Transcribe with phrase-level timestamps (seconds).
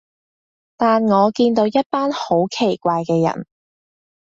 [0.77, 3.45] 但我見到一班好奇怪嘅人